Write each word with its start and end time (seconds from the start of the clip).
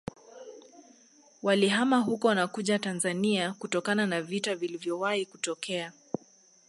Walihama 1.43 1.99
huko 1.99 2.33
na 2.33 2.47
kuja 2.47 2.79
Tanzania 2.79 3.53
kutokana 3.53 4.07
na 4.07 4.21
vita 4.21 4.55
vilivyowahi 4.55 5.25
kutokea 5.25 5.93